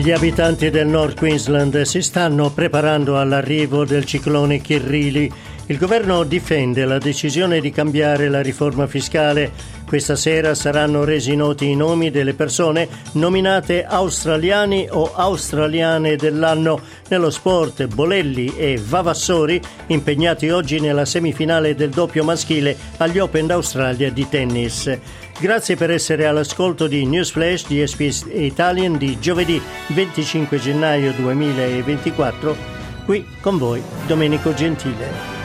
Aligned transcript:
Gli 0.00 0.12
abitanti 0.12 0.70
del 0.70 0.86
North 0.86 1.18
Queensland 1.18 1.82
si 1.82 2.00
stanno 2.00 2.48
preparando 2.48 3.18
all'arrivo 3.18 3.84
del 3.84 4.06
ciclone 4.06 4.62
Kirrili. 4.62 5.30
Il 5.66 5.76
governo 5.76 6.24
difende 6.24 6.86
la 6.86 6.96
decisione 6.96 7.60
di 7.60 7.70
cambiare 7.70 8.30
la 8.30 8.40
riforma 8.40 8.86
fiscale. 8.86 9.52
Questa 9.86 10.16
sera 10.16 10.54
saranno 10.54 11.04
resi 11.04 11.36
noti 11.36 11.68
i 11.68 11.76
nomi 11.76 12.10
delle 12.10 12.32
persone 12.32 12.88
nominate 13.12 13.84
australiani 13.84 14.86
o 14.88 15.12
australiane 15.12 16.16
dell'anno 16.16 16.80
nello 17.08 17.28
sport. 17.28 17.86
Bolelli 17.86 18.56
e 18.56 18.80
Vavassori 18.82 19.60
impegnati 19.88 20.48
oggi 20.48 20.80
nella 20.80 21.04
semifinale 21.04 21.74
del 21.74 21.90
doppio 21.90 22.24
maschile 22.24 22.74
agli 22.96 23.18
Open 23.18 23.48
d'Australia 23.48 24.10
di 24.10 24.26
tennis. 24.26 24.98
Grazie 25.40 25.74
per 25.74 25.90
essere 25.90 26.26
all'ascolto 26.26 26.86
di 26.86 27.06
Newsflash 27.06 27.66
di 27.66 27.86
SPS 27.86 28.26
Italian 28.30 28.98
di 28.98 29.18
giovedì 29.18 29.58
25 29.88 30.58
gennaio 30.58 31.14
2024. 31.14 32.54
Qui 33.06 33.24
con 33.40 33.56
voi 33.56 33.82
Domenico 34.06 34.52
Gentile. 34.52 35.38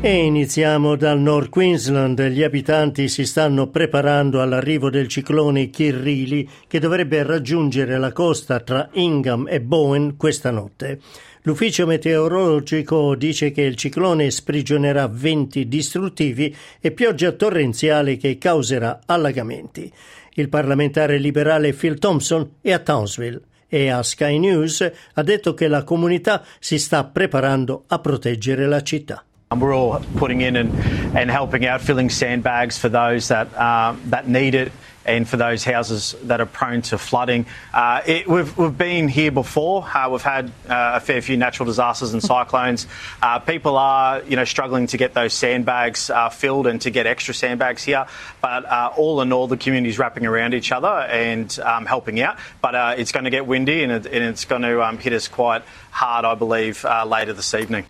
E 0.00 0.24
iniziamo 0.24 0.96
dal 0.96 1.20
North 1.20 1.50
Queensland. 1.50 2.20
Gli 2.22 2.42
abitanti 2.42 3.06
si 3.06 3.24
stanno 3.24 3.68
preparando 3.68 4.42
all'arrivo 4.42 4.90
del 4.90 5.06
ciclone 5.06 5.70
Kirrili 5.70 6.48
che 6.66 6.80
dovrebbe 6.80 7.22
raggiungere 7.22 7.96
la 7.96 8.10
costa 8.10 8.58
tra 8.58 8.88
Ingham 8.94 9.46
e 9.48 9.60
Bowen 9.60 10.16
questa 10.16 10.50
notte. 10.50 10.98
L'ufficio 11.44 11.86
meteorologico 11.86 13.16
dice 13.16 13.50
che 13.50 13.62
il 13.62 13.74
ciclone 13.74 14.30
sprigionerà 14.30 15.08
venti 15.08 15.66
distruttivi 15.66 16.54
e 16.80 16.92
pioggia 16.92 17.32
torrenziale 17.32 18.16
che 18.16 18.38
causerà 18.38 19.00
allagamenti. 19.06 19.92
Il 20.34 20.48
parlamentare 20.48 21.18
liberale 21.18 21.72
Phil 21.72 21.98
Thompson 21.98 22.58
è 22.60 22.70
a 22.70 22.78
Townsville 22.78 23.40
e 23.66 23.88
a 23.88 24.04
Sky 24.04 24.38
News 24.38 24.88
ha 25.14 25.22
detto 25.24 25.52
che 25.54 25.66
la 25.66 25.82
comunità 25.82 26.44
si 26.60 26.78
sta 26.78 27.04
preparando 27.04 27.84
a 27.88 27.98
proteggere 27.98 28.66
la 28.66 28.82
città. 28.82 29.24
We're 29.60 29.74
all 29.74 30.00
putting 30.16 30.40
in 30.40 30.56
and, 30.56 30.72
and 31.16 31.30
helping 31.30 31.64
out, 31.66 31.80
filling 31.80 32.10
sandbags 32.10 32.78
for 32.78 32.88
those 32.88 33.28
that, 33.28 33.52
uh, 33.54 33.96
that 34.06 34.28
need 34.28 34.54
it 34.54 34.72
and 35.04 35.28
for 35.28 35.36
those 35.36 35.64
houses 35.64 36.14
that 36.24 36.40
are 36.40 36.46
prone 36.46 36.82
to 36.82 36.98
flooding. 36.98 37.46
Uh, 37.72 38.02
it, 38.06 38.28
we've, 38.28 38.56
we've 38.56 38.76
been 38.76 39.08
here 39.08 39.32
before. 39.32 39.84
Uh, 39.84 40.08
we've 40.10 40.22
had 40.22 40.48
uh, 40.68 40.92
a 40.94 41.00
fair 41.00 41.20
few 41.20 41.36
natural 41.36 41.66
disasters 41.66 42.12
and 42.12 42.22
cyclones. 42.32 42.86
Uh, 43.20 43.38
people 43.38 43.76
are, 43.76 44.22
you 44.22 44.36
know, 44.36 44.44
struggling 44.44 44.86
to 44.88 44.96
get 44.96 45.14
those 45.14 45.32
sandbags 45.32 46.10
uh, 46.10 46.28
filled 46.28 46.66
and 46.66 46.80
to 46.82 46.90
get 46.90 47.06
extra 47.06 47.34
sandbags 47.34 47.82
here. 47.82 48.06
But 48.40 48.64
uh, 48.64 48.92
all 48.96 49.20
in 49.22 49.32
all, 49.32 49.46
the 49.46 49.56
community's 49.56 49.98
wrapping 49.98 50.26
around 50.26 50.54
each 50.54 50.72
other 50.72 50.88
and 50.88 51.56
um, 51.60 51.86
helping 51.86 52.20
out. 52.20 52.38
But 52.60 52.98
it's 52.98 53.12
going 53.12 53.24
to 53.24 53.30
get 53.30 53.46
windy 53.46 53.82
and, 53.82 53.92
it, 53.92 54.06
and 54.06 54.24
it's 54.24 54.44
going 54.44 54.62
to 54.62 54.82
um, 54.82 54.98
hit 54.98 55.12
us 55.12 55.28
quite 55.28 55.62
hard, 55.90 56.24
I 56.24 56.34
believe, 56.34 56.84
later 57.06 57.32
this 57.32 57.54
evening. 57.54 57.86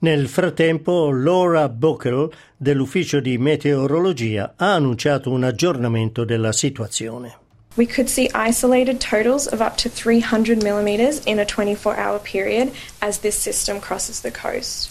Nel 0.00 0.28
frattempo, 0.28 1.10
Laura 1.10 1.68
Buckle 1.68 2.28
dell'ufficio 2.56 3.20
di 3.20 3.38
meteorologia 3.38 4.54
ha 4.56 4.74
annunciato 4.74 5.30
un 5.30 5.44
aggiornamento 5.44 6.24
della 6.24 6.52
situazione. 6.52 7.38
We 7.76 7.86
could 7.86 8.08
see 8.08 8.30
isolated 8.34 9.00
totals 9.00 9.46
of 9.46 9.60
up 9.60 9.76
to 9.78 9.88
300 9.88 10.62
millimetres 10.62 11.22
in 11.24 11.40
a 11.40 11.44
24 11.44 11.96
hour 11.96 12.20
period 12.20 12.70
as 13.00 13.18
this 13.18 13.36
system 13.36 13.80
crosses 13.80 14.20
the 14.20 14.30
coast. 14.30 14.90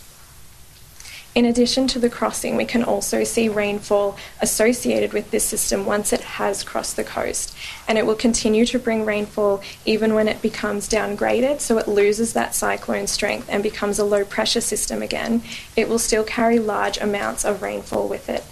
In 1.36 1.46
addition 1.46 1.88
to 1.88 1.98
the 1.98 2.12
crossing, 2.12 2.56
we 2.56 2.66
can 2.66 2.84
also 2.84 3.24
see 3.24 3.50
rainfall 3.50 4.16
associated 4.40 5.14
with 5.14 5.32
this 5.32 5.44
system 5.44 5.84
once 5.84 6.14
it 6.14 6.22
has 6.22 6.64
crossed 6.64 6.96
the 6.96 7.04
coast. 7.04 7.56
And 7.88 7.98
it 7.98 8.06
will 8.06 8.14
continue 8.14 8.68
to 8.68 8.78
bring 8.78 9.04
rainfall 9.04 9.64
even 9.84 10.14
when 10.14 10.28
it 10.28 10.44
becomes 10.44 10.88
downgraded, 10.88 11.60
so 11.60 11.80
it 11.80 11.88
loses 11.88 12.34
that 12.34 12.54
cyclone 12.54 13.08
strength 13.08 13.48
and 13.50 13.64
becomes 13.64 13.98
a 13.98 14.06
low 14.06 14.24
pressure 14.24 14.62
system 14.62 15.02
again. 15.02 15.42
It 15.76 15.90
will 15.90 15.98
still 15.98 16.24
carry 16.24 16.60
large 16.60 17.00
amounts 17.00 17.46
of 17.46 17.64
rainfall 17.64 18.08
with 18.08 18.30
it. 18.30 18.44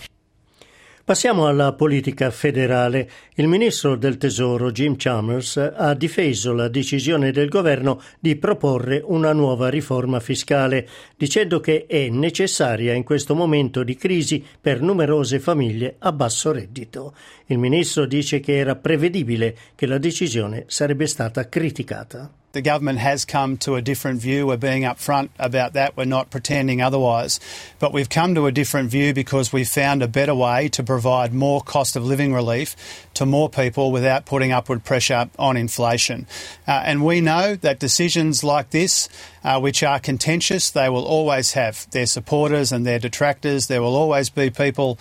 Passiamo 1.04 1.48
alla 1.48 1.74
politica 1.74 2.30
federale. 2.30 3.10
Il 3.34 3.48
ministro 3.48 3.96
del 3.96 4.18
Tesoro 4.18 4.72
Jim 4.72 4.96
Chalmers 4.98 5.58
ha 5.58 5.96
difeso 5.96 6.54
la 6.54 6.68
decisione 6.68 7.32
del 7.32 7.50
governo 7.50 8.00
di 8.20 8.36
proporre 8.36 9.02
una 9.04 9.34
nuova 9.34 9.70
riforma 9.70 10.20
fiscale, 10.20 10.88
dicendo 11.18 11.60
che 11.60 11.86
è 11.88 12.10
necessaria 12.10 12.94
in 12.94 13.04
questo 13.04 13.34
momento 13.34 13.82
di 13.82 13.96
crisi 13.96 14.46
per 14.62 14.80
numerose 14.82 15.40
famiglie 15.40 15.96
a 15.98 16.12
basso 16.12 16.52
reddito. 16.52 17.16
Il 17.48 17.58
ministro 17.58 18.06
dice 18.06 18.40
che 18.40 18.58
era 18.58 18.76
prevedibile 18.76 19.58
che 19.74 19.88
la 19.88 19.98
decisione 19.98 20.66
sarebbe 20.68 21.08
stata 21.08 21.50
criticata. 21.50 22.32
The 22.54 22.62
government 22.62 23.00
has 23.00 23.26
come 23.26 23.58
to 23.58 23.76
a 23.76 23.82
different 23.82 24.22
view. 24.22 24.48
We're 24.48 24.58
being 24.58 24.84
upfront 24.84 25.30
about 25.40 25.74
that. 25.74 25.96
We're 25.96 26.06
not 26.06 26.30
pretending 26.30 26.82
otherwise. 26.82 27.40
But 27.80 27.94
we've 27.94 28.10
come 28.10 28.36
to 28.36 28.46
a 28.46 28.52
different 28.52 28.90
view 28.90 29.14
because 29.14 29.54
we've 29.54 29.70
found 29.70 30.04
a 30.04 30.08
better 30.08 30.36
way 30.36 30.68
to 30.70 30.84
provide 30.84 31.34
more 31.34 31.62
cost 31.62 31.96
of 31.96 32.06
living 32.06 32.34
relief 32.34 32.76
to 33.14 33.26
more 33.26 33.50
people 33.50 33.92
without 33.92 34.26
putting 34.26 34.52
upward 34.52 34.84
pressure 34.84 35.30
on 35.40 35.58
inflation. 35.58 36.28
Uh, 36.68 36.84
and 36.86 37.06
we 37.06 37.22
know 37.22 37.56
that 37.56 37.80
decisions 37.80 38.44
like 38.44 38.72
this, 38.72 39.08
uh, 39.44 39.60
which 39.60 39.84
are 39.84 40.00
contentious, 40.00 40.72
they 40.72 40.90
will 40.90 41.06
always 41.06 41.54
have 41.54 41.90
their 41.92 42.06
supporters 42.06 42.72
and 42.72 42.86
their 42.86 43.00
detractors. 43.00 43.68
There 43.68 43.82
will 43.82 43.96
always 43.96 44.30
be 44.30 44.50
people 44.50 44.98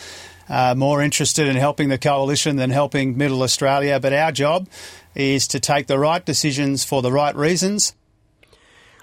uh, 0.49 0.75
more 0.77 1.03
interested 1.03 1.47
in 1.47 1.57
helping 1.57 1.89
the 1.89 1.99
coalition 1.99 2.57
than 2.57 2.71
helping 2.71 3.17
Middle 3.17 3.43
Australia. 3.43 4.01
But 4.01 4.13
our 4.13 4.33
job 4.33 4.69
is 5.15 5.47
to 5.49 5.61
take 5.61 5.87
the 5.87 5.99
right 5.99 6.25
decisions 6.25 6.85
for 6.85 7.03
the 7.03 7.13
right 7.13 7.35
reasons. 7.35 7.95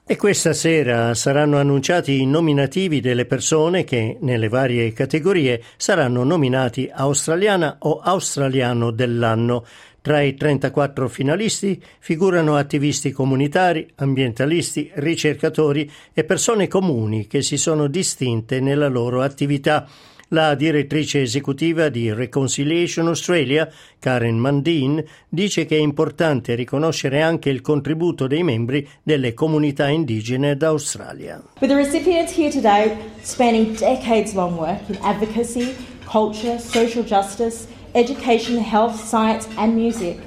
E 0.10 0.16
questa 0.16 0.54
sera 0.54 1.14
saranno 1.14 1.58
annunciati 1.58 2.22
i 2.22 2.26
nominativi 2.26 3.02
delle 3.02 3.26
persone 3.26 3.84
che, 3.84 4.18
nelle 4.22 4.48
varie 4.48 4.94
categorie, 4.94 5.62
saranno 5.76 6.24
nominati 6.24 6.90
australiana 6.90 7.76
o 7.80 8.00
australiano 8.02 8.92
dell'anno. 8.92 9.66
Tra 10.02 10.22
i 10.22 10.36
34 10.36 11.08
finalisti 11.10 11.82
figurano 12.00 12.56
attivisti 12.56 13.12
comunitari, 13.12 13.88
ambientalisti, 13.96 14.92
ricercatori 14.96 15.90
e 16.14 16.24
persone 16.24 16.68
comuni 16.68 17.28
che 17.28 17.42
si 17.42 17.58
sono 17.58 17.88
distinte 17.88 18.60
nella 18.60 18.88
loro 18.88 19.22
attività. 19.22 19.88
La 20.32 20.56
direttrice 20.56 21.22
esecutiva 21.22 21.88
di 21.88 22.12
Reconciliation 22.12 23.08
Australia, 23.08 23.70
Karen 23.98 24.38
Mandin, 24.38 25.02
dice 25.30 25.66
che 25.66 25.78
è 25.78 25.80
importante 25.80 26.54
riconoscere 26.54 27.22
anche 27.22 27.50
il 27.50 27.62
contributo 27.62 28.28
dei 28.28 28.44
membri 28.44 28.86
delle 29.04 29.34
comunità 29.34 29.88
indigene 29.88 30.58
d'Australia. 30.58 31.42
With 31.62 31.72
the 31.72 31.76
recipients 31.76 32.38
here 32.38 32.52
today 32.52 32.98
spanning 33.22 33.78
decades 33.78 34.34
long 34.34 34.58
work 34.58 34.82
in 34.90 34.98
advocacy, 35.02 35.74
culture, 36.04 36.60
social 36.60 37.06
justice, 37.06 37.66
education, 37.98 38.60
health, 38.60 39.00
science 39.00 39.50
and 39.58 39.76
music, 39.76 40.20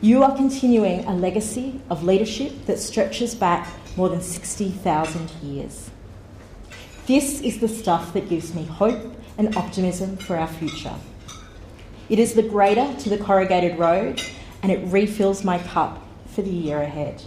you 0.00 0.24
are 0.24 0.34
continuing 0.34 1.04
a 1.04 1.14
legacy 1.14 1.80
of 1.88 2.02
leadership 2.02 2.66
that 2.66 2.80
stretches 2.80 3.32
back 3.32 3.68
more 3.96 4.08
than 4.08 4.20
60,000 4.20 5.30
years. 5.40 5.88
This 7.06 7.40
is 7.42 7.60
the 7.60 7.68
stuff 7.68 8.12
that 8.12 8.28
gives 8.28 8.54
me 8.54 8.64
hope 8.64 9.14
and 9.38 9.56
optimism 9.56 10.16
for 10.16 10.36
our 10.36 10.48
future. 10.48 10.96
It 12.08 12.18
is 12.18 12.34
the 12.34 12.42
greater 12.42 12.92
to 12.92 13.08
the 13.08 13.18
corrugated 13.18 13.78
road 13.78 14.20
and 14.64 14.72
it 14.72 14.84
refills 14.88 15.44
my 15.44 15.58
cup 15.58 16.02
for 16.26 16.42
the 16.42 16.50
year 16.50 16.82
ahead. 16.82 17.22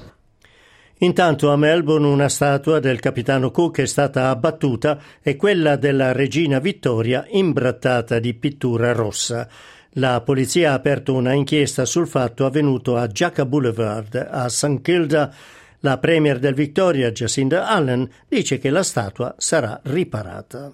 Intanto 1.02 1.50
a 1.50 1.56
Melbourne 1.56 2.08
una 2.08 2.28
statua 2.28 2.80
del 2.80 3.00
capitano 3.00 3.52
Cook 3.52 3.80
è 3.80 3.86
stata 3.86 4.30
abbattuta 4.30 5.00
e 5.22 5.38
quella 5.38 5.78
della 5.78 6.12
regina 6.12 6.60
Vittoria 6.60 7.26
imbrattata 7.30 8.20
di 8.20 8.34
pittura 8.34 8.92
rossa. 8.92 9.48
La 9.94 10.20
polizia 10.20 10.72
ha 10.72 10.74
aperto 10.74 11.14
una 11.14 11.32
inchiesta 11.32 11.86
sul 11.86 12.06
fatto 12.06 12.46
avvenuto 12.46 12.98
a 12.98 13.08
Jacka 13.08 13.46
Boulevard 13.46 14.28
a 14.30 14.50
St. 14.50 14.82
Kilda. 14.82 15.34
La 15.80 15.98
premier 16.00 16.38
del 16.38 16.54
Victoria, 16.54 17.12
Jacinda 17.12 17.70
Allen, 17.70 18.10
dice 18.28 18.58
che 18.58 18.70
la 18.70 18.84
statua 18.84 19.34
sarà 19.38 19.80
riparata. 19.84 20.70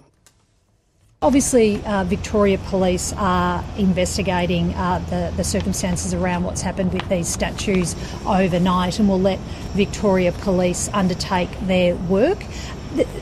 Obviously, 1.22 1.82
uh, 1.86 2.04
Victoria 2.04 2.58
Police 2.58 3.14
are 3.16 3.64
investigating 3.78 4.74
uh, 4.74 4.98
the, 5.08 5.32
the, 5.34 5.44
circumstances 5.44 6.12
around 6.12 6.44
what's 6.44 6.60
happened 6.60 6.92
with 6.92 7.08
these 7.08 7.26
statues 7.26 7.96
overnight 8.26 8.98
and 8.98 9.08
will 9.08 9.18
let 9.18 9.38
Victoria 9.72 10.30
Police 10.30 10.90
undertake 10.92 11.48
their 11.62 11.96
work. 11.96 12.44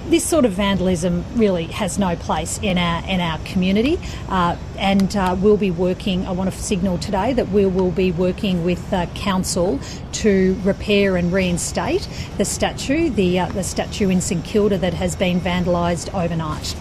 this 0.08 0.24
sort 0.24 0.44
of 0.44 0.50
vandalism 0.50 1.24
really 1.36 1.66
has 1.66 1.96
no 1.96 2.16
place 2.16 2.58
in 2.62 2.78
our 2.78 3.08
in 3.08 3.20
our 3.20 3.38
community, 3.44 4.00
uh, 4.28 4.56
and 4.76 5.16
uh, 5.16 5.36
we'll 5.38 5.56
be 5.56 5.70
working. 5.70 6.26
I 6.26 6.32
want 6.32 6.52
to 6.52 6.58
signal 6.58 6.98
today 6.98 7.32
that 7.32 7.50
we 7.50 7.64
will 7.64 7.92
be 7.92 8.10
working 8.10 8.64
with 8.64 8.92
uh, 8.92 9.06
council 9.14 9.78
to 10.24 10.60
repair 10.64 11.16
and 11.16 11.32
reinstate 11.32 12.08
the 12.38 12.44
statue, 12.44 13.08
the 13.08 13.38
uh, 13.38 13.46
the 13.52 13.62
statue 13.62 14.08
in 14.08 14.20
St 14.20 14.44
Kilda 14.44 14.78
that 14.78 14.94
has 14.94 15.14
been 15.14 15.40
vandalised 15.40 16.12
overnight. 16.12 16.74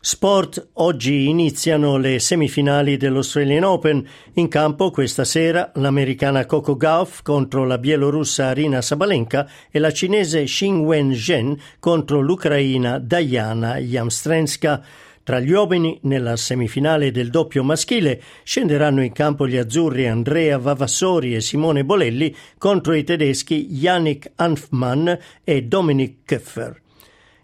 Sport, 0.00 0.68
oggi 0.74 1.28
iniziano 1.28 1.96
le 1.96 2.20
semifinali 2.20 2.96
dell'Australian 2.96 3.64
Open. 3.64 4.06
In 4.34 4.46
campo 4.46 4.92
questa 4.92 5.24
sera 5.24 5.72
l'americana 5.74 6.46
Coco 6.46 6.76
Gauff 6.76 7.22
contro 7.22 7.64
la 7.64 7.78
bielorussa 7.78 8.46
Arina 8.46 8.80
Sabalenka 8.80 9.50
e 9.68 9.80
la 9.80 9.90
cinese 9.90 10.44
Xin 10.44 10.78
Wen-zhen 10.78 11.60
contro 11.80 12.20
l'ucraina 12.20 13.00
Diana 13.00 13.78
Yamstrenska. 13.78 14.84
Tra 15.24 15.40
gli 15.40 15.50
uomini, 15.50 15.98
nella 16.02 16.36
semifinale 16.36 17.10
del 17.10 17.30
doppio 17.30 17.64
maschile, 17.64 18.22
scenderanno 18.44 19.02
in 19.02 19.12
campo 19.12 19.48
gli 19.48 19.56
azzurri 19.56 20.06
Andrea 20.06 20.58
Vavassori 20.58 21.34
e 21.34 21.40
Simone 21.40 21.84
Bolelli 21.84 22.34
contro 22.56 22.94
i 22.94 23.02
tedeschi 23.02 23.66
Yannick 23.68 24.30
Hanfmann 24.36 25.10
e 25.42 25.62
Dominic 25.64 26.18
Köffer. 26.24 26.80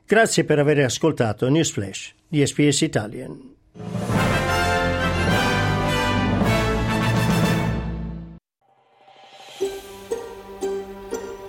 Grazie 0.07 0.45
per 0.45 0.61
aver 0.61 0.79
ascoltato 0.79 1.49
Newsflash 1.49 2.14
di 2.29 2.47
SPS 2.47 2.81
Italian. 2.81 3.53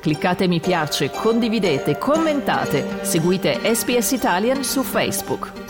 Cliccate 0.02 0.48
mi 0.48 0.60
piace, 0.60 1.10
condividete, 1.10 1.98
commentate, 1.98 3.04
seguite 3.04 3.60
SPS 3.74 4.12
Italian 4.12 4.64
su 4.64 4.84
Facebook. 4.84 5.65